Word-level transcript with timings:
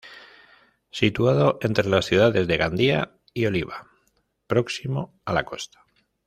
Situado 0.89 1.59
entre 1.61 1.87
las 1.87 2.05
ciudades 2.05 2.47
de 2.47 2.57
Gandía 2.57 3.19
y 3.35 3.45
Oliva, 3.45 3.87
próximo 4.47 5.13
a 5.25 5.33
la 5.33 5.43
costa. 5.45 5.85